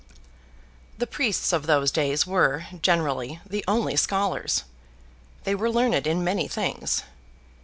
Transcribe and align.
The 0.97 1.05
priests 1.05 1.53
of 1.53 1.67
those 1.67 1.91
days 1.91 2.25
were, 2.25 2.65
generally, 2.81 3.39
the 3.47 3.63
only 3.67 3.95
scholars. 3.95 4.63
They 5.43 5.53
were 5.53 5.69
learned 5.69 6.07
in 6.07 6.23
many 6.23 6.47
things. 6.47 7.03